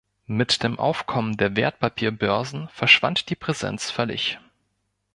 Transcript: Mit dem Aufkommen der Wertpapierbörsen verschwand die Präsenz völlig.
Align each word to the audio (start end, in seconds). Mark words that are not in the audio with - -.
Mit 0.25 0.63
dem 0.63 0.79
Aufkommen 0.79 1.37
der 1.37 1.55
Wertpapierbörsen 1.55 2.69
verschwand 2.69 3.29
die 3.29 3.35
Präsenz 3.35 3.91
völlig. 3.91 4.39